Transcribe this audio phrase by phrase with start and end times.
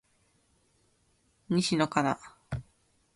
[1.47, 2.17] 西野カナ